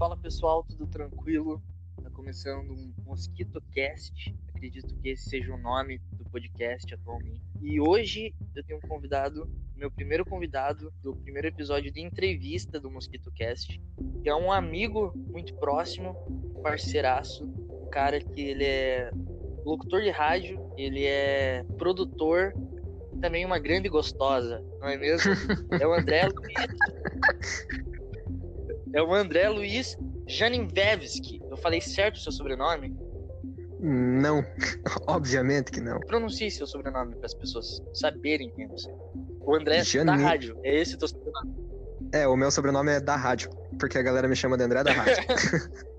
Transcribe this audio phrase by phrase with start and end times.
[0.00, 1.62] Fala pessoal, tudo tranquilo?
[2.02, 4.34] Tá começando um Mosquito Cast.
[4.48, 7.42] Acredito que esse seja o nome do podcast atualmente.
[7.60, 9.46] E hoje eu tenho um convidado,
[9.76, 13.78] meu primeiro convidado do primeiro episódio de entrevista do Mosquito Cast,
[14.22, 16.16] que é um amigo muito próximo,
[16.56, 19.10] um parceiraço, um cara que ele é
[19.66, 22.54] locutor de rádio, ele é produtor,
[23.20, 25.30] também uma grande gostosa, não é mesmo?
[25.78, 27.66] É o André Luiz.
[28.94, 31.40] É o André Luiz Janinvevski.
[31.50, 32.96] Eu falei certo o seu sobrenome?
[33.78, 34.44] Não,
[35.06, 36.00] obviamente que não.
[36.00, 38.94] Pronuncie seu sobrenome para as pessoas saberem quem você é.
[39.40, 40.58] O André Janin- da rádio.
[40.62, 41.54] É esse o teu sobrenome.
[42.12, 44.92] É, o meu sobrenome é da rádio, porque a galera me chama de André da
[44.92, 45.14] rádio.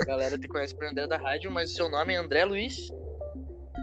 [0.00, 2.88] A galera te conhece por André da rádio, mas o seu nome é André Luiz.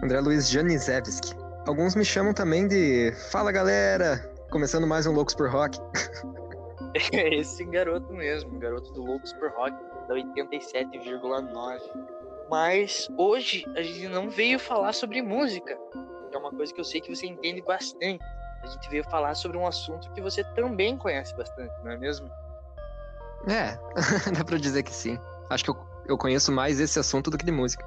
[0.04, 1.36] André Luiz Janizewski.
[1.68, 4.18] Alguns me chamam também de Fala galera,
[4.50, 5.78] começando mais um Loucos por Rock.
[7.14, 9.76] É esse garoto mesmo, garoto do Loucos por Rock,
[10.08, 11.80] da 87,9.
[12.50, 15.78] Mas hoje a gente não veio falar sobre música,
[16.30, 18.24] que é uma coisa que eu sei que você entende bastante.
[18.64, 22.30] A gente veio falar sobre um assunto que você também conhece bastante, não é mesmo?
[23.48, 23.78] É,
[24.36, 25.20] dá pra dizer que sim.
[25.50, 27.86] Acho que eu, eu conheço mais esse assunto do que de música.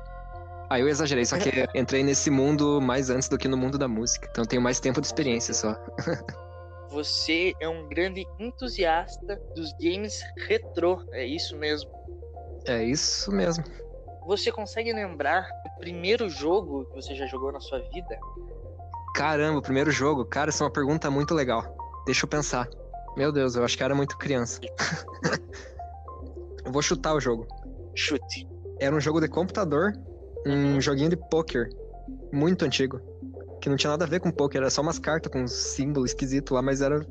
[0.69, 3.89] Aí eu exagerei, só que entrei nesse mundo mais antes do que no mundo da
[3.89, 4.29] música.
[4.31, 5.77] Então eu tenho mais tempo de experiência só.
[6.91, 11.91] Você é um grande entusiasta dos games retrô, é isso mesmo.
[12.67, 13.65] É isso mesmo.
[14.27, 18.19] Você consegue lembrar o primeiro jogo que você já jogou na sua vida?
[19.15, 20.25] Caramba, o primeiro jogo.
[20.25, 21.65] Cara, essa é uma pergunta muito legal.
[22.05, 22.69] Deixa eu pensar.
[23.17, 24.61] Meu Deus, eu acho que era muito criança.
[26.65, 27.47] eu vou chutar o jogo.
[27.95, 28.47] Chute.
[28.81, 29.93] Era um jogo de computador,
[30.47, 31.69] um joguinho de poker
[32.33, 33.01] muito antigo,
[33.61, 36.07] que não tinha nada a ver com poker, era só umas cartas com um símbolo
[36.07, 37.05] esquisito lá, mas era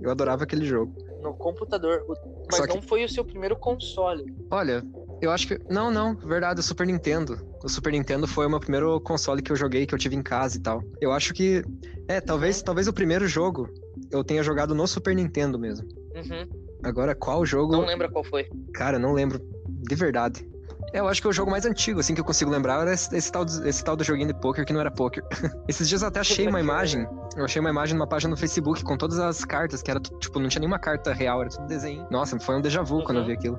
[0.00, 0.94] eu adorava aquele jogo.
[1.22, 2.04] No computador.
[2.50, 4.24] Mas que- não foi o seu primeiro console.
[4.50, 4.84] Olha,
[5.20, 7.38] eu acho que não, não, verdade, o Super Nintendo.
[7.64, 10.22] O Super Nintendo foi o meu primeiro console que eu joguei, que eu tive em
[10.22, 10.82] casa e tal.
[11.00, 11.64] Eu acho que
[12.06, 13.68] é, talvez, talvez o primeiro jogo
[14.10, 15.86] eu tenha jogado no Super Nintendo mesmo.
[16.14, 16.46] Uhum.
[16.84, 17.72] Agora qual jogo?
[17.72, 18.46] Não lembra qual foi.
[18.74, 20.46] Cara, não lembro de verdade.
[20.92, 23.14] É, eu acho que o jogo mais antigo, assim, que eu consigo lembrar era esse,
[23.14, 25.24] esse tal, do- esse tal do joguinho de poker que não era poker.
[25.68, 28.82] Esses dias eu até achei uma imagem, eu achei uma imagem numa página no Facebook
[28.84, 32.06] com todas as cartas, que era, tipo, não tinha nenhuma carta real, era tudo desenho.
[32.10, 33.58] Nossa, foi um déjà vu quando eu vi aquilo.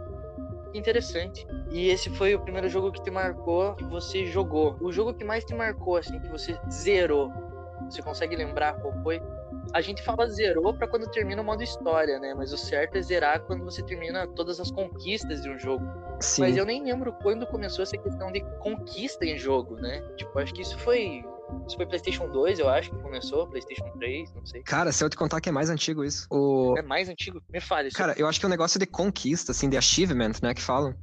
[0.73, 1.45] Interessante.
[1.71, 4.77] E esse foi o primeiro jogo que te marcou, que você jogou.
[4.79, 7.31] O jogo que mais te marcou, assim, que você zerou.
[7.89, 9.21] Você consegue lembrar qual foi?
[9.73, 12.33] A gente fala zerou pra quando termina o modo história, né?
[12.33, 15.85] Mas o certo é zerar quando você termina todas as conquistas de um jogo.
[16.19, 16.41] Sim.
[16.41, 20.01] Mas eu nem lembro quando começou essa questão de conquista em jogo, né?
[20.17, 21.23] Tipo, acho que isso foi.
[21.65, 24.61] Isso foi PlayStation 2, eu acho que começou, PlayStation 3, não sei.
[24.63, 26.27] Cara, se eu te contar que é mais antigo isso.
[26.29, 26.75] O...
[26.77, 27.41] É mais antigo?
[27.49, 27.87] Me fale.
[27.87, 27.95] isso.
[27.97, 30.93] Cara, eu acho que o negócio de conquista, assim, de achievement, né, que falam.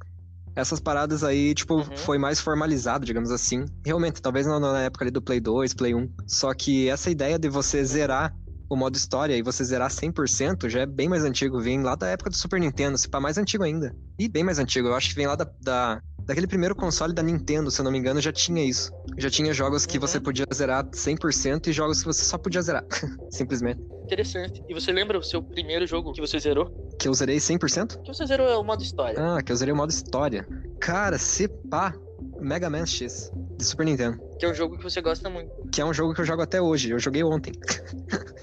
[0.55, 1.97] Essas paradas aí, tipo, Uhum.
[1.97, 3.65] foi mais formalizado, digamos assim.
[3.85, 6.09] Realmente, talvez na, na época ali do Play 2, Play 1.
[6.27, 8.33] Só que essa ideia de você zerar
[8.69, 11.59] o modo história e você zerar 100% já é bem mais antigo.
[11.59, 13.95] Vem lá da época do Super Nintendo, se pá, mais antigo ainda.
[14.19, 14.87] E bem mais antigo.
[14.87, 17.91] Eu acho que vem lá da, da- daquele primeiro console da Nintendo, se eu não
[17.91, 18.91] me engano, já tinha isso.
[19.17, 20.01] Já tinha jogos que Uhum.
[20.01, 22.83] você podia zerar 100% e jogos que você só podia zerar.
[23.29, 23.81] Simplesmente.
[24.03, 24.63] Interessante.
[24.69, 26.69] E você lembra o seu primeiro jogo que você zerou?
[26.99, 27.99] Que eu zerei 100%?
[28.03, 29.19] Que você zerou é o modo história.
[29.19, 30.47] Ah, que eu zerei o modo história.
[30.79, 31.95] Cara, se pá,
[32.39, 34.19] Mega Man X, de Super Nintendo.
[34.39, 35.49] Que é um jogo que você gosta muito.
[35.71, 36.91] Que é um jogo que eu jogo até hoje.
[36.91, 37.53] Eu joguei ontem.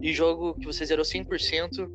[0.00, 1.88] E jogo que você zerou 100%.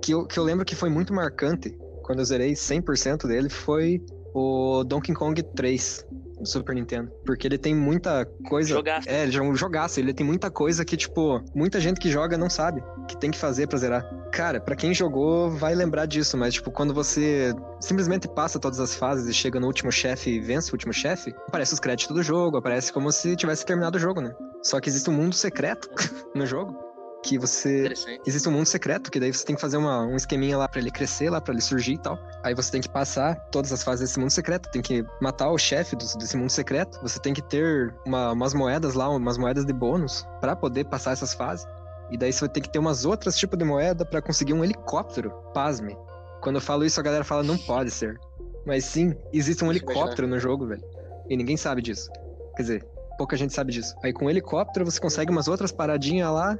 [0.00, 4.02] Que eu, que eu lembro que foi muito marcante quando eu zerei 100% dele foi
[4.34, 6.06] o Donkey Kong 3
[6.42, 7.10] do Super Nintendo.
[7.24, 8.68] Porque ele tem muita coisa.
[8.68, 9.08] Jogaço.
[9.08, 10.00] É, ele é um jogaço.
[10.00, 13.38] Ele tem muita coisa que, tipo, muita gente que joga não sabe que tem que
[13.38, 14.04] fazer pra zerar.
[14.32, 18.94] Cara, pra quem jogou vai lembrar disso, mas, tipo, quando você simplesmente passa todas as
[18.94, 22.22] fases e chega no último chefe e vence o último chefe, aparece os créditos do
[22.22, 24.34] jogo, aparece como se tivesse terminado o jogo, né?
[24.62, 25.88] Só que existe um mundo secreto
[26.34, 26.81] no jogo
[27.22, 27.84] que você
[28.26, 30.80] existe um mundo secreto, que daí você tem que fazer uma, um esqueminha lá pra
[30.80, 32.18] ele crescer, lá pra ele surgir e tal.
[32.42, 35.56] Aí você tem que passar todas as fases desse mundo secreto, tem que matar o
[35.58, 39.72] chefe desse mundo secreto, você tem que ter uma- umas moedas lá, umas moedas de
[39.72, 41.66] bônus pra poder passar essas fases.
[42.10, 44.62] E daí você vai ter que ter umas outras tipos de moeda pra conseguir um
[44.64, 45.30] helicóptero.
[45.54, 45.96] Pasme.
[46.42, 48.18] Quando eu falo isso, a galera fala, não pode ser.
[48.66, 50.82] Mas sim, existe um Deixa helicóptero no jogo, velho.
[51.30, 52.10] E ninguém sabe disso.
[52.56, 52.86] Quer dizer,
[53.16, 53.94] pouca gente sabe disso.
[54.02, 56.58] Aí com o helicóptero você consegue umas outras paradinhas lá.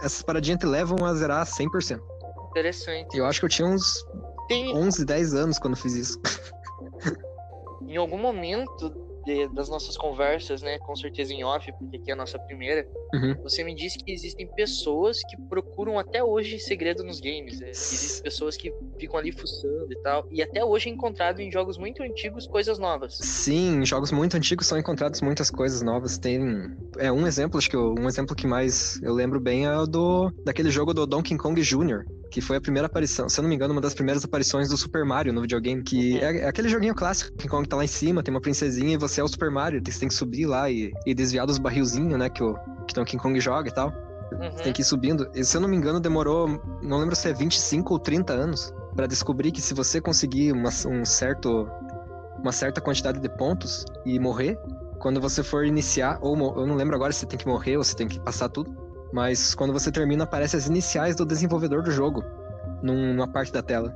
[0.00, 2.00] Essas paradinhas te levam a zerar 100%.
[2.50, 3.16] Interessante.
[3.16, 4.04] Eu acho que eu tinha uns
[4.48, 6.20] Tem, 11, 10 anos quando fiz isso.
[7.82, 10.78] em algum momento de, das nossas conversas, né?
[10.78, 12.86] Com certeza em off, porque aqui é a nossa primeira.
[13.12, 13.34] Uhum.
[13.42, 17.60] Você me disse que existem pessoas que procuram até hoje segredo nos games.
[17.60, 17.70] Né?
[17.70, 20.26] Existem pessoas que ficam ali fuçando e tal.
[20.30, 23.18] E até hoje é encontrado em jogos muito antigos coisas novas.
[23.20, 26.16] Sim, em jogos muito antigos são encontradas muitas coisas novas.
[26.18, 26.40] Tem.
[26.98, 29.86] É um exemplo, acho que eu- um exemplo que mais eu lembro bem é o
[29.86, 33.48] do daquele jogo do Donkey Kong Jr., que foi a primeira aparição, se eu não
[33.48, 36.18] me engano, uma das primeiras aparições do Super Mario no videogame, que Uhum.
[36.18, 38.96] é, é aquele joguinho clássico, Donkey Kong tá lá em cima, tem uma princesinha e
[38.96, 42.18] você é o Super Mario, você tem que subir lá e, e desviar dos barrilzinhos,
[42.18, 42.54] né, que o
[42.86, 43.88] que Donkey Kong joga e tal.
[44.32, 44.50] Uhum.
[44.50, 45.28] Você tem que ir subindo.
[45.34, 46.48] E se eu não me engano, demorou,
[46.82, 50.70] não lembro se é 25 ou 30 anos, pra descobrir que se você conseguir uma,
[50.88, 51.68] um certo,
[52.38, 54.58] uma certa quantidade de pontos e morrer,
[54.98, 57.84] quando você for iniciar, ou eu não lembro agora se você tem que morrer ou
[57.84, 58.74] se tem que passar tudo,
[59.12, 62.24] mas quando você termina, aparecem as iniciais do desenvolvedor do jogo
[62.82, 63.94] num- numa parte da tela.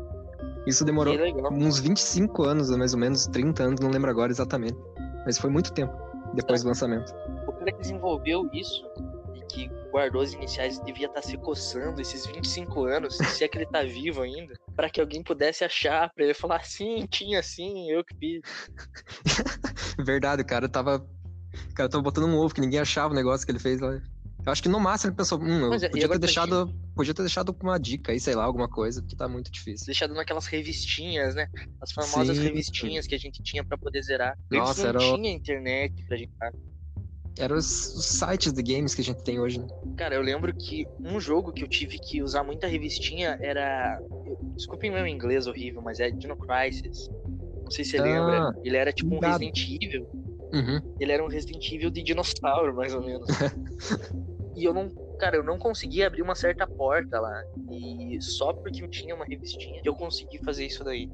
[0.67, 1.15] Isso demorou
[1.51, 4.77] uns 25 anos, mais ou menos, 30 anos, não lembro agora exatamente.
[5.25, 5.93] Mas foi muito tempo
[6.35, 7.13] depois do lançamento.
[7.47, 8.85] O cara que desenvolveu isso
[9.35, 13.59] e que guardou as iniciais devia estar se coçando esses 25 anos, se é que
[13.59, 17.91] ele tá vivo ainda, pra que alguém pudesse achar, pra ele falar sim, tinha sim,
[17.91, 18.43] eu que fiz.
[20.05, 21.05] Verdade, o cara tava.
[21.69, 24.01] O cara tava botando um ovo que ninguém achava o negócio que ele fez lá.
[24.45, 26.75] Eu acho que no máximo ele pensou, hum, eu Mas podia ter deixado.
[26.95, 29.87] Podia ter deixado uma dica aí, sei lá, alguma coisa, porque tá muito difícil.
[29.87, 31.47] Deixado naquelas revistinhas, né?
[31.81, 32.43] As famosas Sim.
[32.45, 34.37] revistinhas que a gente tinha pra poder zerar.
[34.51, 36.31] Nossa, não era o- tinha internet pra gente.
[37.39, 39.67] Eram os, os sites de games que a gente tem hoje, né?
[39.97, 43.99] Cara, eu lembro que um jogo que eu tive que usar muita revistinha era.
[44.57, 47.09] Desculpem meu inglês horrível, mas é Dino Crisis.
[47.63, 48.53] Não sei se você Ah, lembra.
[48.65, 49.41] Ele era tipo um ligado.
[49.41, 50.09] Resident Evil.
[50.53, 50.81] Uhum.
[50.99, 53.27] Ele era um Resident Evil de dinossauro, mais ou menos.
[54.61, 54.89] e eu não.
[55.19, 57.43] Cara, eu não conseguia abrir uma certa porta lá.
[57.71, 61.11] E só porque eu tinha uma revistinha que eu consegui fazer isso daí.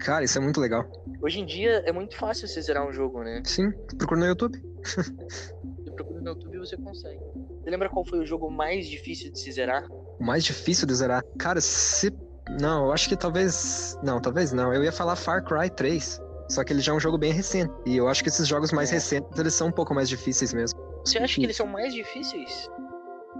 [0.00, 0.84] Cara, isso é muito legal.
[1.22, 3.42] Hoje em dia é muito fácil você zerar um jogo, né?
[3.44, 4.58] Sim, procura no YouTube.
[4.84, 7.18] Você procura no YouTube e você consegue.
[7.62, 9.86] Você lembra qual foi o jogo mais difícil de se zerar?
[10.18, 11.22] O mais difícil de zerar.
[11.38, 12.12] Cara, se.
[12.60, 13.96] Não, eu acho que talvez.
[14.02, 14.72] Não, talvez não.
[14.72, 16.20] Eu ia falar Far Cry 3.
[16.48, 17.72] Só que ele já é um jogo bem recente.
[17.84, 18.94] E eu acho que esses jogos mais É.
[18.94, 20.78] recentes, eles são um pouco mais difíceis mesmo.
[21.04, 22.68] Você acha que eles são mais difíceis?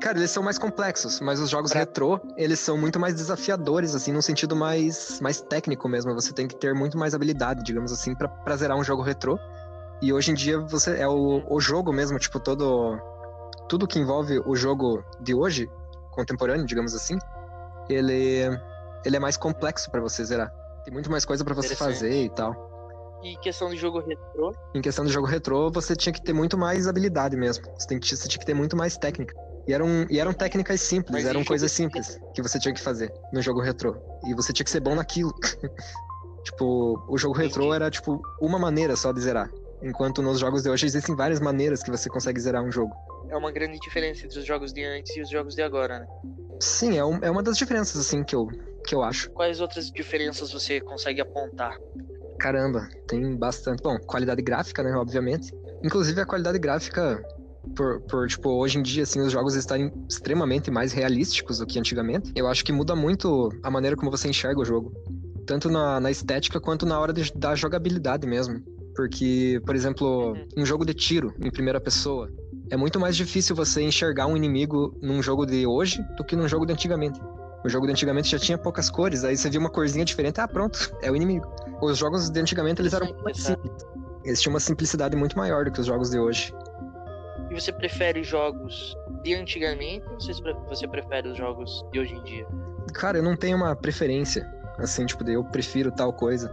[0.01, 3.95] Cara, eles são mais complexos, mas os jogos Pra- retrô, eles são muito mais desafiadores,
[3.95, 6.15] assim, num sentido mais, mais técnico mesmo.
[6.15, 9.39] Você tem que ter muito mais habilidade, digamos assim, pra, pra zerar um jogo retrô.
[10.03, 12.99] E hoje em dia você é o, o jogo mesmo, tipo, todo.
[13.69, 15.69] Tudo que envolve o jogo de hoje,
[16.13, 17.19] contemporâneo, digamos assim,
[17.89, 18.43] ele,
[19.05, 20.53] ele é mais complexo pra você zerar.
[20.85, 22.55] Tem muito mais coisa pra você fazer e tal.
[23.25, 26.57] E questão de jogo retrô, Em questão de jogo retrô, você tinha que ter muito
[26.57, 27.65] mais habilidade mesmo.
[27.77, 29.35] Você, tem que, você tinha que ter muito mais técnica.
[29.67, 32.81] E eram, e eram técnicas simples, Mas eram coisas de- simples que você tinha que
[32.81, 33.97] fazer no jogo retrô.
[34.25, 35.35] E você tinha que ser bom naquilo.
[36.45, 39.51] tipo, o jogo retrô era, tipo, uma maneira só de zerar.
[39.83, 42.95] Enquanto nos jogos de hoje existem várias maneiras que você consegue zerar um jogo.
[43.29, 46.07] é uma grande diferença entre os jogos de antes e os jogos de agora, né?
[46.61, 48.47] Sim, é, um- é uma das diferenças, assim, que eu,
[48.87, 49.29] que eu acho.
[49.33, 51.77] Quais outras diferenças você consegue apontar?
[52.39, 53.83] Caramba, tem bastante.
[53.83, 55.53] Bom, qualidade gráfica, né, obviamente.
[55.83, 57.23] Inclusive a qualidade gráfica,
[57.75, 61.79] por, por, tipo, hoje em dia, assim, os jogos estarem extremamente mais realísticos do que
[61.79, 62.33] antigamente.
[62.35, 64.93] Eu acho que muda muito a maneira como você enxerga o jogo.
[65.47, 68.61] Tanto na, na estética quanto na hora de- da jogabilidade mesmo.
[68.95, 70.47] Porque, por exemplo, Uhum.
[70.59, 72.31] um jogo de tiro em primeira pessoa.
[72.71, 76.49] É muito mais difícil você enxergar um inimigo num jogo de hoje do que num
[76.49, 77.21] jogo de antigamente.
[77.65, 80.49] O jogo de antigamente já tinha poucas cores, aí você via uma corzinha diferente, ah,
[80.49, 81.47] pronto, é o inimigo.
[81.83, 83.73] Os jogos de antigamente eles eram muito mais simples.
[84.25, 86.53] Eles tinham uma simplicidade muito maior do que os jogos de hoje.
[87.57, 90.21] Você prefere jogos de antigamente ou
[90.69, 92.47] você, prefere os jogos de hoje em dia?
[92.93, 94.47] Cara, eu não tenho uma preferência,
[94.79, 96.53] assim, tipo, de eu prefiro tal coisa.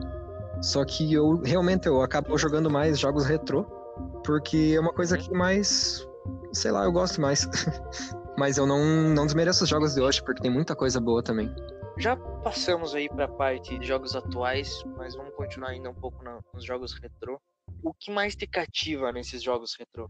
[0.62, 3.66] Só que eu realmente eu acabo jogando mais jogos retrô,
[4.24, 6.08] porque é uma coisa que mais,
[6.54, 7.46] sei lá, eu gosto mais.
[8.40, 8.80] Mas eu não,
[9.14, 11.54] não desmereço os jogos de hoje, porque tem muita coisa boa também.
[12.00, 16.40] Já passamos aí pra parte de jogos atuais, mas vamos continuar ainda um pouco na-
[16.52, 17.40] nos jogos retrô.
[17.84, 20.10] O que mais te cativa nesses jogos retrô?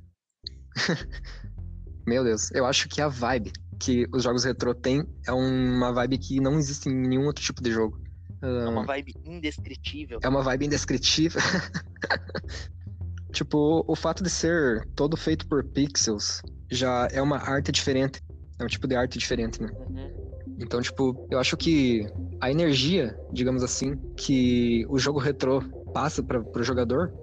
[2.06, 6.18] Meu Deus, eu acho que a vibe que os jogos retrô têm é uma vibe
[6.18, 8.02] que não existe em nenhum outro tipo de jogo.
[8.42, 10.20] É uma vibe indescritível.
[10.22, 11.42] é uma vibe indescritível.
[13.32, 18.22] tipo, o fato de ser todo feito por pixels já é uma arte diferente.
[18.60, 19.70] É um tipo de arte diferente, né?
[19.90, 20.56] Uhum.
[20.60, 22.06] Então, tipo, eu acho que
[22.40, 25.62] a energia, digamos assim, que o jogo retrô
[25.94, 27.14] passa para pro jogador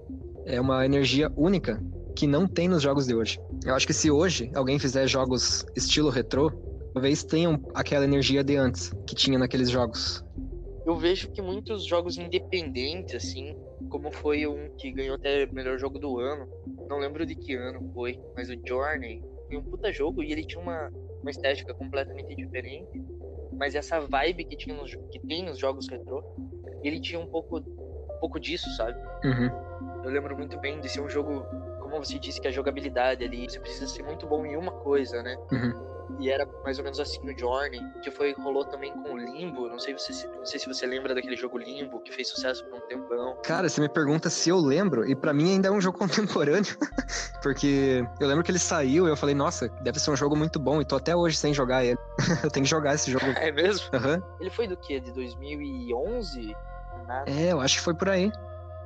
[0.46, 1.80] é uma energia única
[2.20, 3.40] que não tem nos jogos de hoje.
[3.64, 6.50] Eu acho que se hoje alguém fizer jogos estilo retrô,
[6.92, 10.22] talvez tenham aquela energia de antes que tinha naqueles jogos.
[10.84, 13.56] Eu vejo que muitos jogos independentes, assim,
[13.88, 16.46] como foi um que ganhou até melhor jogo do ano.
[16.90, 20.44] Não lembro de que ano foi, mas o Journey foi um puta jogo e ele
[20.44, 23.02] tinha uma, uma estética completamente diferente.
[23.58, 26.22] Mas essa vibe que, tinha nos, que tem nos jogos retrô,
[26.82, 29.00] ele tinha um pouco, um pouco disso, sabe?
[29.24, 29.70] Uhum.
[30.04, 31.44] Eu lembro muito bem de ser um jogo,
[31.90, 35.22] como você disse, que a jogabilidade ali, você precisa ser muito bom em uma coisa,
[35.22, 35.36] né?
[35.52, 35.90] Uhum.
[36.18, 39.68] E era mais ou menos assim no Journey, que foi rolou também com o Limbo.
[39.68, 42.78] Não sei, se, não sei se você lembra daquele jogo Limbo, que fez sucesso por
[42.78, 43.36] um tempão.
[43.44, 46.76] Cara, você me pergunta se eu lembro, e para mim ainda é um jogo contemporâneo,
[47.42, 50.58] porque eu lembro que ele saiu e eu falei, nossa, deve ser um jogo muito
[50.58, 51.98] bom, e tô até hoje sem jogar ele.
[52.42, 53.26] eu tenho que jogar esse jogo.
[53.40, 53.86] É mesmo?
[53.94, 54.22] Uhum.
[54.40, 55.00] Ele foi do quê?
[55.00, 56.54] De 2011?
[57.06, 57.30] Nada.
[57.30, 58.30] É, eu acho que foi por aí.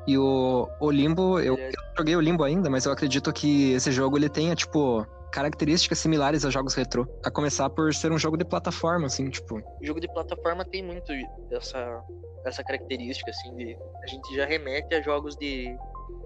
[0.07, 3.73] E o, o Limbo, eu, é eu joguei o Limbo ainda, mas eu acredito que
[3.73, 7.07] esse jogo ele tenha, tipo, características similares a jogos retrô.
[7.25, 9.57] A começar por ser um jogo de plataforma, assim, tipo.
[9.57, 11.13] O jogo de plataforma tem muito
[11.51, 12.03] dessa,
[12.45, 13.77] essa característica, assim, de.
[14.03, 15.77] A gente já remete a jogos de.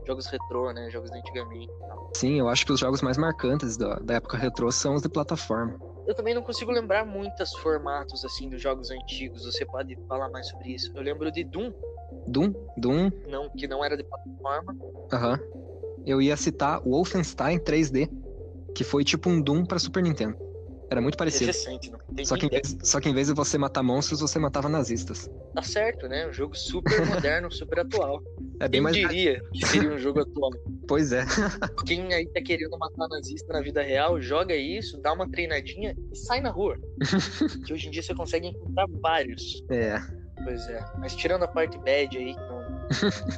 [0.06, 0.90] Jogos retrô, né?
[0.90, 2.10] Jogos de antigamente e tal.
[2.16, 5.08] Sim, eu acho que os jogos mais marcantes da, da época retrô são os de
[5.08, 5.78] plataforma.
[6.06, 9.44] Eu também não consigo lembrar muitos formatos, assim, dos jogos antigos.
[9.44, 10.90] Você pode falar mais sobre isso.
[10.94, 11.70] Eu lembro de Doom.
[12.28, 12.52] Doom?
[12.76, 13.10] Doom?
[13.28, 14.76] Não, que não era de plataforma.
[15.12, 15.32] Aham.
[15.32, 15.58] Uhum.
[16.06, 18.08] Eu ia citar Wolfenstein 3D
[18.74, 20.36] que foi tipo um Doom pra Super Nintendo.
[20.90, 21.46] Era muito parecido.
[21.46, 24.38] Recente, não só, que em vez, só que em vez de você matar monstros, você
[24.38, 25.28] matava nazistas.
[25.54, 26.26] Tá certo, né?
[26.26, 28.22] Um jogo super moderno, super atual.
[28.58, 28.96] É bem Quem mais.
[28.96, 30.50] diria que seria um jogo atual?
[30.86, 31.24] Pois é.
[31.86, 36.16] Quem aí tá querendo matar nazista na vida real, joga isso, dá uma treinadinha e
[36.16, 36.76] sai na rua.
[37.66, 39.62] que hoje em dia você consegue encontrar vários.
[39.70, 40.00] É.
[40.44, 40.84] Pois é.
[40.98, 42.60] Mas tirando a parte bad aí, não,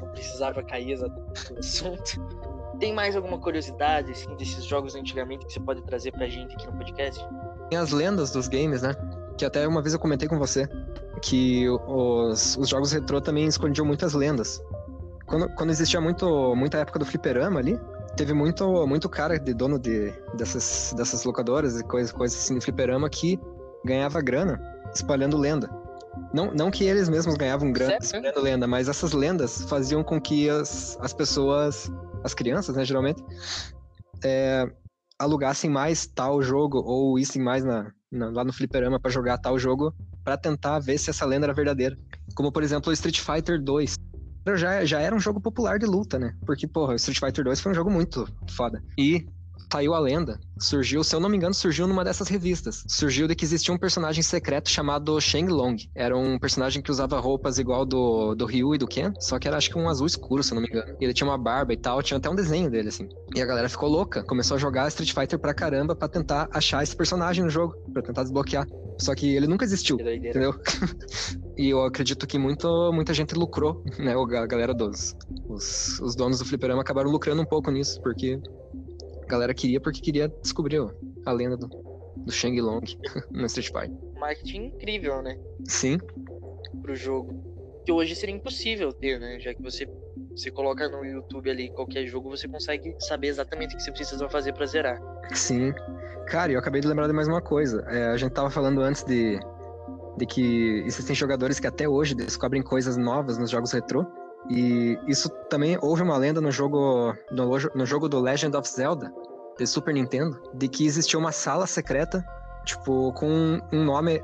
[0.00, 2.40] não precisava cair exatamente no assunto.
[2.78, 6.66] Tem mais alguma curiosidade, assim, desses jogos antigamente que você pode trazer pra gente aqui
[6.66, 7.23] no podcast?
[7.69, 8.95] Tem as lendas dos games, né?
[9.37, 10.69] Que até uma vez eu comentei com você
[11.21, 14.62] que os, os jogos retrô também escondiam muitas lendas.
[15.26, 17.78] Quando, quando existia muito, muita época do fliperama ali,
[18.16, 23.09] teve muito, muito cara de dono de, dessas, dessas locadoras e coisas, coisas assim fliperama
[23.09, 23.38] que
[23.85, 24.61] ganhava grana
[24.95, 25.71] espalhando lenda.
[26.33, 30.49] Não, não que eles mesmos ganhavam grana espalhando lenda, mas essas lendas faziam com que
[30.49, 31.90] as, as pessoas
[32.23, 33.23] as crianças, né, geralmente,
[34.25, 34.67] é,
[35.19, 39.59] alugassem mais tal jogo ou issem mais na, na, lá no fliperama para jogar tal
[39.59, 41.97] jogo para tentar ver se essa lenda era verdadeira.
[42.35, 43.95] Como, por exemplo, o Street Fighter 2.
[44.57, 46.35] Já, já era um jogo popular de luta, né?
[46.47, 48.83] Porque, porra, o Street Fighter 2 foi um jogo muito foda.
[48.99, 49.26] E
[49.73, 50.38] saiu a lenda.
[50.59, 52.85] Surgiu, se eu não me engano, surgiu numa dessas revistas.
[52.87, 55.76] Surgiu de que existia um personagem secreto chamado Shang Long.
[55.95, 59.49] Era um personagem que usava roupas igual do, do Ryu e do Ken, só que
[59.49, 60.97] era acho que um azul escuro, se eu não me engano.
[61.00, 63.09] Ele tinha uma barba e tal, tinha até um desenho dele, assim.
[63.35, 66.83] E a galera ficou louca, começou a jogar Street Fighter pra caramba pra tentar achar
[66.83, 68.67] esse personagem no jogo, pra tentar desbloquear.
[68.99, 70.55] Só que ele nunca existiu, entendeu?
[71.57, 74.14] e eu acredito que muito, muita gente lucrou, né?
[74.14, 75.17] A galera dos.
[75.49, 78.38] Os, os donos do fliperama acabaram lucrando um pouco nisso, porque
[79.30, 80.90] galera queria porque queria descobrir ó,
[81.25, 81.68] a lenda do,
[82.16, 82.80] do Shang Long
[83.30, 83.96] no Street Fighter.
[84.18, 85.38] Marketing incrível, né?
[85.66, 85.99] Sim.
[86.82, 87.82] Pro jogo.
[87.84, 89.40] Que hoje seria impossível ter, né?
[89.40, 89.88] Já que você,
[90.30, 94.28] você coloca no YouTube ali qualquer jogo, você consegue saber exatamente o que você precisa
[94.28, 95.00] fazer para zerar.
[95.32, 95.72] Sim.
[96.26, 97.82] Cara, eu acabei de lembrar de mais uma coisa.
[97.88, 99.40] É, a gente tava falando antes de,
[100.18, 104.06] de que existem jogadores que até hoje descobrem coisas novas nos jogos retrô.
[104.49, 109.12] E isso também houve uma lenda no jogo no, no jogo do Legend of Zelda
[109.59, 112.25] de Super Nintendo de que existia uma sala secreta,
[112.64, 114.23] tipo, com um nome.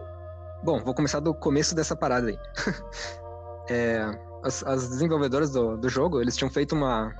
[0.62, 2.38] Bom, vou começar do começo dessa parada aí.
[3.68, 4.10] é,
[4.42, 7.14] as, as, desenvolvedoras do, do jogo, eles tinham feito uma,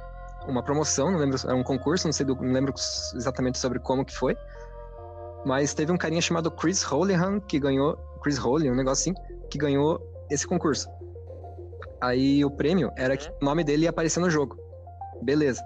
[0.49, 2.73] uma promoção, não lembro, era um concurso, não sei, do, não lembro
[3.15, 4.37] exatamente sobre como que foi.
[5.45, 9.59] Mas teve um carinha chamado Chris Holihan que ganhou, Chris Holihan, um negócio assim, que
[9.59, 10.01] ganhou
[10.31, 10.89] esse concurso.
[12.07, 14.57] Aí o prêmio era que o nome dele ia aparecer no jogo.
[15.23, 15.61] Beleza.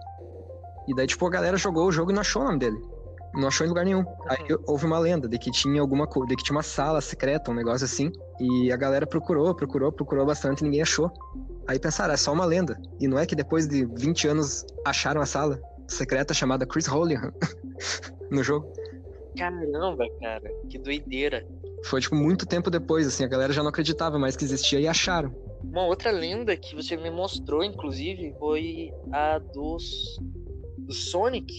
[0.89, 2.81] E daí, tipo, a galera jogou o jogo e não achou o nome dele.
[3.35, 4.03] Não achou em lugar nenhum.
[4.27, 7.51] Aí houve uma lenda de que tinha alguma coisa, de que tinha uma sala secreta,
[7.51, 8.11] um negócio assim.
[8.41, 11.13] E a galera procurou, procurou, procurou bastante e ninguém achou.
[11.69, 12.81] Aí pensaram, é só uma lenda.
[12.99, 17.35] E não é que depois de 20 anos acharam a sala secreta chamada Chris Holihan
[18.33, 18.73] no jogo.
[19.37, 21.47] Caramba, cara, que doideira.
[21.85, 24.89] Foi, tipo, muito tempo depois, assim, a galera já não acreditava mais que existia e
[24.89, 25.50] acharam.
[25.63, 30.19] Uma outra lenda que você me mostrou, inclusive, foi a dos
[30.79, 31.53] do Sonic.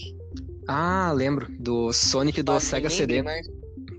[0.68, 1.46] Ah, lembro.
[1.58, 3.22] Do Sonic do Sega CD.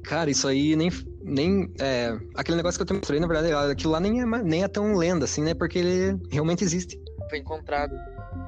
[0.04, 0.90] Cara, isso aí nem.
[1.24, 4.64] nem é, aquele negócio que eu te mostrei, na verdade, aquilo lá nem é, nem
[4.64, 5.54] é tão lenda, assim, né?
[5.54, 7.00] Porque ele realmente existe.
[7.30, 7.96] Foi encontrado.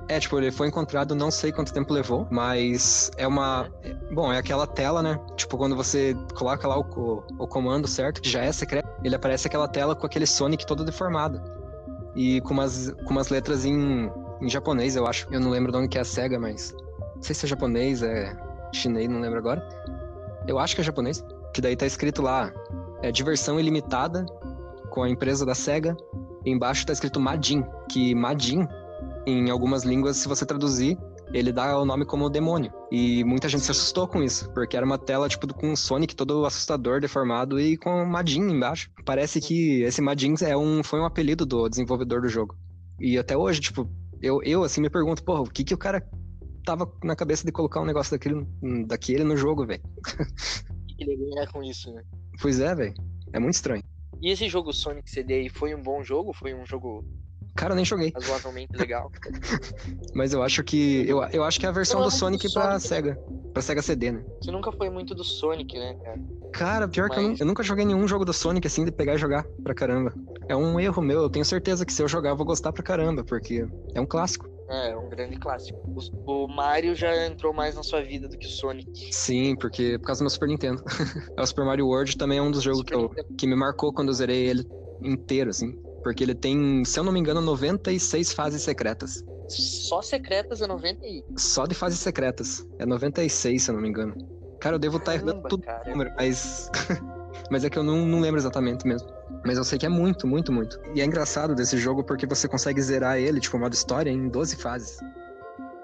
[0.08, 3.72] É, tipo, ele foi encontrado, não sei quanto tempo levou, mas é uma.
[4.12, 5.20] Bom, é aquela tela, né?
[5.36, 9.48] Tipo, quando você coloca lá o, o, comando certo, que já é secreto, ele aparece
[9.48, 11.42] aquela tela com aquele Sonic todo deformado.
[12.16, 15.28] e com umas, com umas letras em, em japonês, eu acho.
[15.32, 16.76] Eu não lembro de onde que é a SEGA, mas.
[17.16, 18.36] Não sei se é japonês, é
[18.72, 19.68] chinês, não lembro agora.
[20.48, 21.24] Eu acho que é japonês.
[21.52, 22.54] Que daí tá escrito lá:
[23.02, 24.24] é diversão ilimitada
[24.92, 25.98] com a empresa da SEGA.
[26.46, 28.68] E embaixo tá escrito Majin, que Majin,
[29.26, 30.98] em algumas línguas, se você traduzir,
[31.34, 32.72] ele dá o nome como demônio.
[32.92, 36.16] E muita gente se assustou com isso, porque era uma tela, tipo, com um Sonic
[36.16, 38.90] todo assustador, deformado e com Majin embaixo.
[39.04, 42.56] Parece que esse Majin é um, foi um apelido do desenvolvedor do jogo.
[43.00, 43.90] E até hoje, tipo,
[44.22, 46.08] eu, eu assim me pergunto, porra, o que que o cara
[46.64, 48.46] tava na cabeça de colocar um negócio daquele,
[48.88, 49.84] daquele no jogo, velho?
[49.86, 52.04] O que ele ia ganhar com isso, né?
[52.42, 52.94] Pois é, velho.
[53.34, 53.84] É muito estranho.
[54.22, 56.32] E esse jogo Sonic CD aí foi um bom jogo?
[56.34, 57.04] Foi um jogo
[57.56, 58.12] Cara, eu nem joguei.
[58.14, 59.10] razoavelmente legal?
[60.14, 61.06] Mas eu acho que.
[61.08, 62.88] Eu, eu acho que é a versão do Sonic o pra Sonic.
[62.88, 63.20] SEGA.
[63.54, 64.26] Pra SEGA CD, né?
[64.42, 66.20] Você nunca foi muito do Sonic, né, cara?
[66.52, 69.16] Cara, pior que eu, Mas- eu nunca joguei nenhum jogo do Sonic assim de pegar
[69.16, 70.14] e jogar pra caramba.
[70.48, 72.84] É um erro meu, eu tenho certeza que se eu jogar eu vou gostar pra
[72.84, 74.48] caramba, porque é um clássico.
[74.70, 75.78] É, é um grande clássico.
[76.26, 78.90] O, o Mario já entrou mais na sua vida do que o Sonic.
[79.12, 80.82] Sim, porque por causa do meu Super Nintendo.
[81.38, 83.94] é o Super Mario World também é um dos jogos que, eu- que me marcou
[83.94, 84.66] quando eu zerei ele
[85.02, 85.78] inteiro, assim.
[86.06, 89.26] Porque ele tem, se eu não me engano, 96 fases secretas.
[89.50, 91.26] Só secretas é 90 e...
[91.36, 92.64] Só de fases secretas.
[92.78, 94.16] É 96, se eu não me engano.
[94.60, 95.90] Cara, eu devo estar errando Caramba, tudo cara.
[95.90, 96.70] número, mas.
[97.50, 99.10] mas é que eu não, não lembro exatamente mesmo.
[99.44, 100.80] Mas eu sei que é muito, muito, muito.
[100.94, 104.58] E é engraçado desse jogo porque você consegue zerar ele, tipo, modo história, em 12
[104.58, 105.00] fases.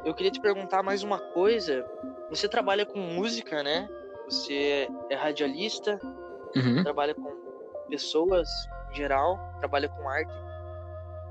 [0.06, 1.84] Eu queria te perguntar mais uma coisa.
[2.30, 3.90] Você trabalha com música, né?
[4.26, 6.00] Você é radialista,
[6.56, 6.84] Uhum.
[6.84, 7.28] trabalha com
[7.90, 8.48] pessoas
[8.92, 10.34] em geral, trabalha com arte.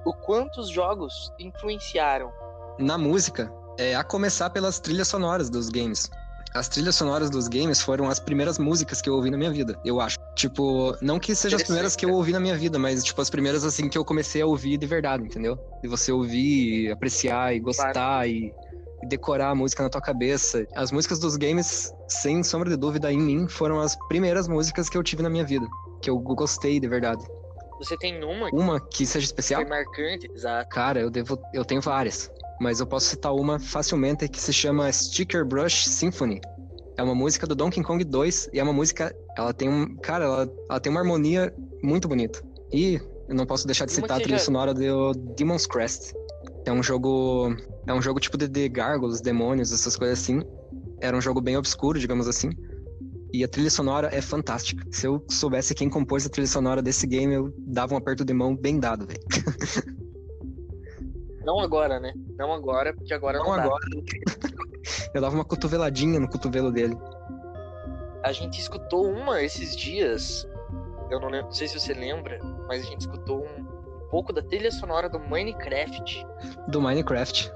[0.04, 2.32] O quanto os jogos influenciaram?
[2.78, 6.10] Na música, é a começar pelas trilhas sonoras dos games.
[6.54, 9.78] As trilhas sonoras dos games foram as primeiras músicas que eu ouvi na minha vida,
[9.84, 10.16] eu acho.
[10.34, 13.30] Tipo, não que sejam as primeiras que eu ouvi na minha vida, mas, tipo, as
[13.30, 15.56] primeiras, assim, que eu comecei a ouvir de verdade, entendeu?
[15.82, 18.52] De você ouvir, apreciar e gostar e,
[19.02, 20.66] e decorar a música na tua cabeça.
[20.74, 24.96] As músicas dos games, sem sombra de dúvida, em mim, foram as primeiras músicas que
[24.96, 25.66] eu tive na minha vida.
[26.02, 27.24] Que eu gostei de verdade.
[27.80, 29.62] Você tem uma que Uma que seja especial?
[29.62, 30.30] foi marcante?
[30.34, 30.68] Exato.
[30.68, 34.92] Cara, eu devo, eu tenho várias, mas eu posso citar uma facilmente que se chama
[34.92, 36.40] Sticker Brush Symphony.
[36.98, 40.24] É uma música do Donkey Kong 2 e é uma música, ela tem um, cara,
[40.26, 41.52] ela, ela tem uma harmonia
[41.82, 42.38] muito bonita.
[42.70, 46.12] E eu não posso deixar de citar a trilha já- sonora do Demon's Crest.
[46.66, 50.42] É um jogo, é um jogo tipo de, de gárgulas, demônios, essas coisas assim.
[51.00, 52.50] Era um jogo bem obscuro, digamos assim.
[53.32, 54.84] E a trilha sonora é fantástica.
[54.90, 58.32] Se eu soubesse quem compôs a trilha sonora desse game, eu dava um aperto de
[58.32, 59.20] mão bem dado, velho.
[61.44, 62.12] Não agora, né?
[62.36, 63.62] Não agora, porque agora não, Não dá.
[63.64, 63.84] agora.
[65.14, 66.96] Eu dava uma cotoveladinha no cotovelo dele.
[68.22, 70.46] A gente escutou uma esses dias.
[71.10, 72.38] Eu não, lembro, não sei se você lembra,
[72.68, 76.26] mas a gente escutou um, um pouco da trilha sonora do Minecraft.
[76.68, 77.52] Do Minecraft.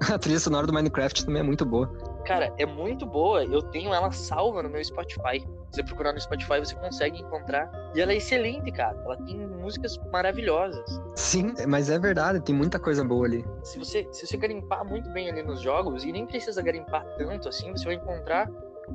[0.12, 1.90] A trilha sonora do Minecraft também é muito boa.
[2.24, 3.44] Cara, é muito boa.
[3.44, 5.40] Eu tenho ela salva no meu Spotify.
[5.70, 7.70] Se você procurar no Spotify, você consegue encontrar.
[7.94, 9.00] E ela é excelente, cara.
[9.04, 11.00] Ela tem músicas maravilhosas.
[11.14, 13.44] Sim, mas é verdade, tem muita coisa boa ali.
[13.62, 17.48] Se você, se você garimpar muito bem ali nos jogos, e nem precisa garimpar tanto
[17.48, 18.50] assim, você vai encontrar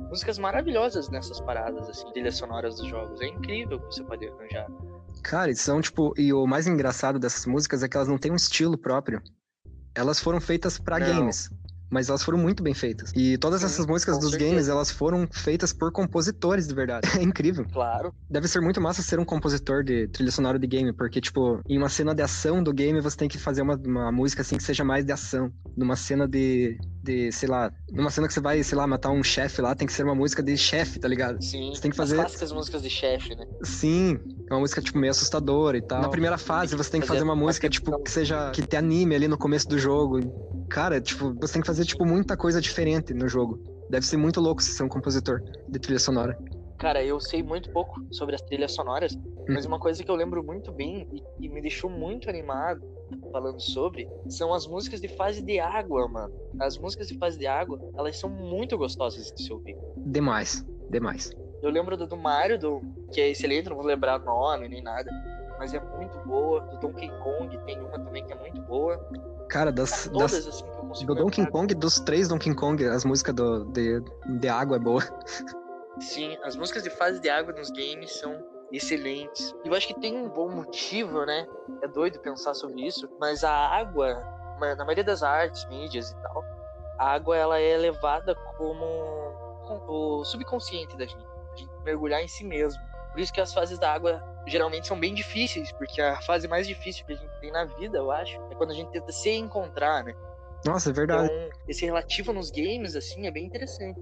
[0.08, 3.20] músicas maravilhosas nessas paradas, assim, trilhas sonoras dos jogos.
[3.20, 4.66] É incrível o que você pode arranjar.
[5.22, 6.12] Cara, são tipo.
[6.16, 9.22] E o mais engraçado dessas músicas é que elas não têm um estilo próprio.
[9.94, 11.06] Elas foram feitas pra Não.
[11.06, 11.50] games.
[11.90, 13.12] Mas elas foram muito bem feitas.
[13.14, 14.50] E todas Sim, essas músicas dos certeza.
[14.50, 17.06] games, elas foram feitas por compositores de verdade.
[17.18, 17.64] É incrível.
[17.72, 18.12] Claro.
[18.28, 21.78] Deve ser muito massa ser um compositor de trilha sonora de game, porque, tipo, em
[21.78, 24.62] uma cena de ação do game, você tem que fazer uma, uma música assim que
[24.62, 25.50] seja mais de ação.
[25.76, 29.22] Numa cena de, de, sei lá, numa cena que você vai, sei lá, matar um
[29.22, 31.42] chefe lá, tem que ser uma música de chefe, tá ligado?
[31.42, 31.72] Sim.
[31.74, 33.44] Você tem que fazer- As clássicas músicas de chefe, né?
[33.62, 34.18] Sim,
[34.50, 36.00] é uma música, tipo, meio assustadora e tal.
[36.00, 38.50] Na primeira fase, você tem que Fazer uma música, tipo, que seja.
[38.50, 40.18] que te anime ali no começo do jogo.
[40.68, 43.60] Cara, tipo, você tem que fazer, tipo, muita coisa diferente no jogo.
[43.88, 46.36] Deve ser muito louco se ser um compositor de trilha sonora.
[46.78, 49.16] Cara, eu sei muito pouco sobre as trilhas sonoras,
[49.48, 52.82] mas uma coisa que eu lembro muito bem e, e me deixou muito animado
[53.32, 56.34] falando sobre são as músicas de fase de água, mano.
[56.60, 59.76] As músicas de fase de água, elas são muito gostosas de se ouvir.
[59.96, 61.30] Demais, demais.
[61.62, 65.10] Eu lembro do, do Mario, do, que é excelente, não vou lembrar nome nem nada,
[65.58, 66.60] mas é muito boa.
[66.62, 68.98] Do Donkey Kong tem uma também que é muito boa.
[69.48, 70.66] Cara, das, Cara, das, todas assim
[71.06, 71.52] do Donkey lembrar.
[71.60, 74.00] Kong, dos três Donkey Kong, as músicas do, de,
[74.40, 75.02] de água é boa.
[76.00, 78.38] Sim, as músicas de fase de água nos games são
[78.72, 79.54] excelentes.
[79.64, 81.46] E eu acho que tem um bom motivo, né?
[81.82, 84.22] É doido pensar sobre isso, mas a água,
[84.60, 86.44] na maioria das artes, mídias e tal,
[86.98, 88.84] a água ela é levada como
[89.66, 92.80] com- o subconsciente da gente, a gente mergulhar em si mesmo.
[93.12, 96.66] Por isso que as fases da água geralmente são bem difíceis, porque a fase mais
[96.66, 99.30] difícil que a gente tem na vida, eu acho, é quando a gente tenta se
[99.30, 100.14] encontrar, né?
[100.64, 101.32] Nossa, é verdade.
[101.32, 104.00] Então, esse relativo nos games, assim, é bem interessante.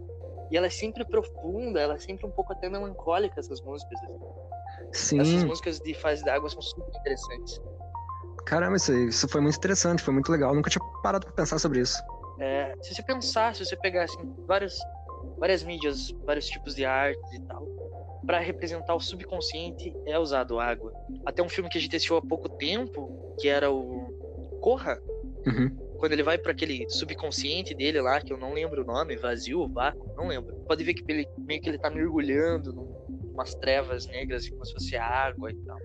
[0.50, 3.98] E ela é sempre profunda, ela é sempre um pouco até melancólica, essas músicas.
[4.02, 4.18] Assim.
[4.92, 5.20] Sim.
[5.20, 7.60] Essas músicas de fase d'água são super interessantes.
[8.46, 10.50] Caramba, isso, isso foi muito interessante, foi muito legal.
[10.50, 11.98] Eu nunca tinha parado pra pensar sobre isso.
[12.38, 14.78] É, se você pensar, se você pegar assim, várias,
[15.38, 17.66] várias mídias, vários tipos de arte e tal,
[18.26, 20.92] para representar o subconsciente é usado água.
[21.24, 24.98] Até um filme que a gente assistiu há pouco tempo, que era o Corra,
[25.46, 25.76] Uhum.
[25.98, 29.68] quando ele vai para aquele subconsciente dele lá, que eu não lembro o nome, vazio,
[29.68, 30.54] vácuo, não lembro.
[30.66, 32.72] Pode ver que ele, meio que ele tá mergulhando
[33.34, 35.76] umas trevas negras, como se fosse água e tal.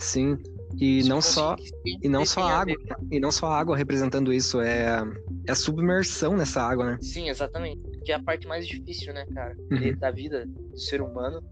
[0.00, 0.36] Sim.
[0.78, 1.56] E não só
[2.02, 2.74] e não só água,
[3.10, 4.98] e não só água representando isso, é,
[5.46, 6.98] é a submersão nessa água, né?
[7.00, 7.80] Sim, exatamente.
[8.04, 9.96] Que é a parte mais difícil, né, cara, Uhum.
[9.98, 11.42] da vida do ser humano.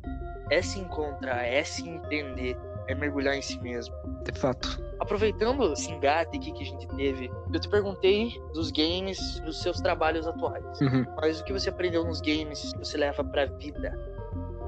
[0.50, 2.56] É se encontrar, é se entender,
[2.88, 3.94] é mergulhar em si mesmo.
[4.22, 4.80] De fato.
[5.00, 9.80] Aproveitando esse engate aqui que a gente teve, eu te perguntei dos games, dos seus
[9.80, 10.80] trabalhos atuais.
[10.80, 11.04] Uhum.
[11.20, 13.98] Mas o que você aprendeu nos games que você leva pra vida?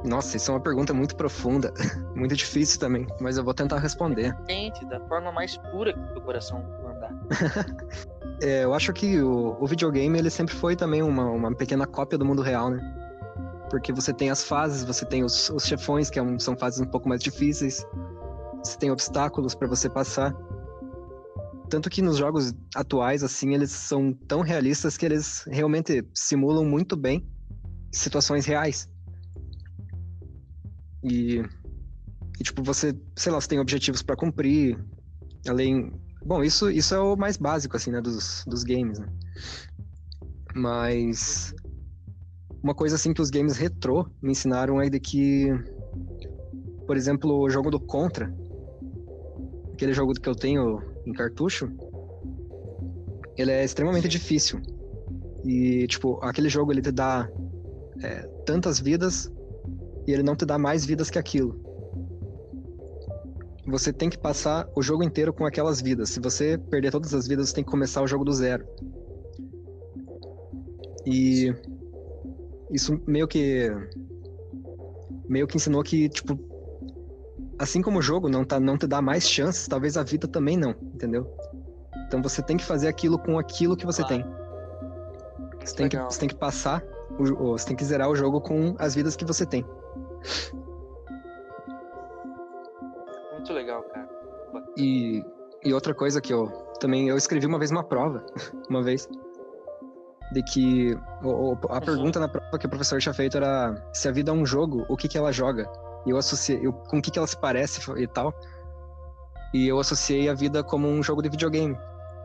[0.04, 1.72] Nossa, isso é uma pergunta muito profunda,
[2.14, 4.36] muito difícil também, mas eu vou tentar responder.
[4.46, 7.12] Sente da forma mais pura que o teu coração mandar.
[8.40, 12.16] É, eu acho que o, o videogame ele sempre foi também uma, uma pequena cópia
[12.16, 13.07] do mundo real, né?
[13.70, 16.80] Porque você tem as fases, você tem os, os chefões, que é um- são fases
[16.80, 17.86] um pouco mais difíceis,
[18.64, 20.34] você tem obstáculos para você passar.
[21.68, 26.96] Tanto que nos jogos atuais, assim, eles são tão realistas que eles realmente simulam muito
[26.96, 27.28] bem
[27.92, 28.88] situações reais.
[31.04, 31.42] E,
[32.40, 34.82] e tipo, você, sei lá, você tem objetivos para cumprir,
[35.46, 35.92] além,
[36.24, 39.06] Bom, isso, isso é o mais básico, assim, né, dos, dos games, né?
[40.54, 41.54] Mas
[42.68, 45.48] uma coisa, assim, que os games retrô me ensinaram é de que,
[46.86, 48.30] por exemplo, o jogo do Contra,
[49.72, 51.70] aquele jogo que eu tenho em cartucho,
[53.38, 54.60] ele é extremamente difícil.
[55.44, 57.26] E, tipo, aquele jogo, ele te dá
[58.02, 59.32] é, tantas vidas
[60.06, 61.66] e ele não te dá mais vidas que aquilo
[63.70, 66.08] você tem que passar o jogo inteiro com aquelas vidas.
[66.08, 68.66] Se você perder todas as vidas, você tem que começar o jogo do zero.
[71.04, 71.52] E
[72.70, 73.70] isso meio que
[75.28, 76.38] meio que ensinou que tipo
[77.58, 80.56] assim como o jogo não tá não te dá mais chances, talvez a vida também
[80.56, 81.26] não, entendeu?
[82.06, 84.22] Então você tem que fazer aquilo com aquilo que você Claro.
[84.22, 84.38] tem.
[85.64, 86.82] Você tem, que, você tem que passar,
[87.18, 89.62] o, o- você tem que zerar o jogo com as vidas que você tem.
[93.34, 94.08] Muito legal, cara.
[94.76, 95.22] E,
[95.64, 96.46] e outra coisa que eu
[96.80, 98.24] também eu escrevi uma vez uma prova,
[98.70, 99.08] uma vez,
[100.32, 101.80] de que o- a Uhum.
[101.80, 104.84] pergunta na prova que o professor tinha feito era se a vida é um jogo,
[104.88, 105.70] o que que ela joga?
[106.06, 108.32] E eu associei, eu, com o que que ela se parece e tal.
[109.54, 111.76] E eu associei a vida como um jogo de videogame,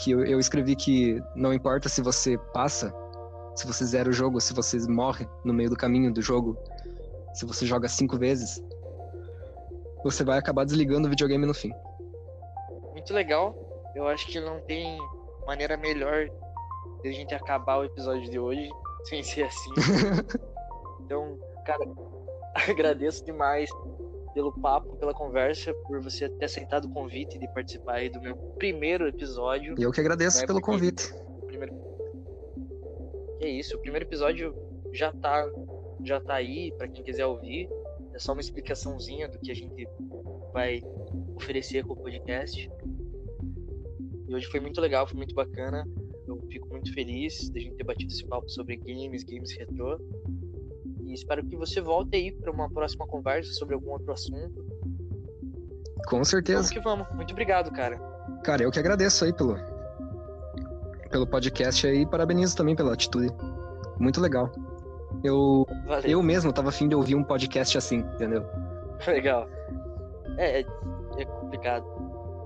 [0.02, 2.94] que eu, eu escrevi que não importa se você passa,
[3.56, 6.58] se você zera o jogo, se você morre no meio do caminho do jogo,
[7.34, 8.62] se você joga cinco vezes,
[10.04, 11.72] você vai acabar desligando o videogame no fim.
[12.92, 13.56] Muito legal.
[13.96, 14.98] Eu acho que não tem
[15.48, 16.28] maneira melhor
[17.02, 18.70] de a gente acabar o episódio de hoje
[19.06, 19.72] sem ser assim.
[21.04, 21.86] então, cara,
[22.70, 23.70] agradeço demais
[24.34, 28.36] pelo papo, pela conversa, por você ter aceitado o convite de participar aí do meu
[28.58, 29.76] primeiro episódio.
[29.78, 31.14] E eu que agradeço Né, pelo convite.
[31.46, 31.76] Primeiro...
[33.40, 34.56] É isso, o primeiro episódio
[34.92, 35.48] já tá,
[36.04, 37.70] já tá aí pra quem quiser ouvir.
[38.14, 39.88] É só uma explicaçãozinha do que a gente
[40.52, 40.82] vai
[41.36, 42.70] oferecer com o podcast.
[44.28, 45.86] E hoje foi muito legal, foi muito bacana.
[46.28, 50.00] Eu fico muito feliz de a gente ter batido esse papo sobre games, games retrô.
[51.06, 54.66] E espero que você volte aí para uma próxima conversa sobre algum outro assunto.
[56.06, 56.72] Com Vamos certeza.
[56.72, 57.08] que vamos.
[57.14, 57.98] Muito obrigado, cara.
[58.44, 59.58] Cara, eu que agradeço aí pelo,
[61.10, 63.30] pelo podcast aí e parabenizo também pela atitude.
[64.00, 64.52] Muito legal.
[65.24, 66.10] Eu, Valeu.
[66.10, 68.46] eu mesmo tava afim de ouvir um podcast assim, entendeu?
[69.08, 69.48] Legal.
[70.38, 70.62] É,
[71.18, 71.86] é complicado.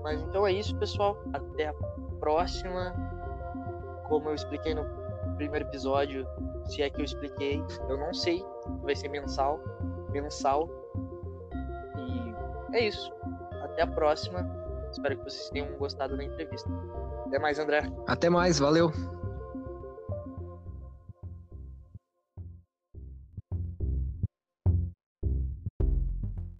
[0.02, 1.16] Mas então é isso, pessoal.
[1.32, 1.74] Até a
[2.20, 2.92] próxima.
[4.08, 4.84] Como eu expliquei no
[5.36, 6.26] primeiro episódio,
[6.64, 8.44] se é que eu expliquei, eu não sei.
[8.82, 9.60] Vai ser mensal.
[10.10, 10.68] Mensal.
[11.96, 13.12] E é isso.
[13.62, 14.46] Até a próxima.
[14.90, 16.68] Espero que vocês tenham gostado da entrevista.
[17.26, 17.82] Até mais, André.
[18.06, 18.90] Até mais, valeu.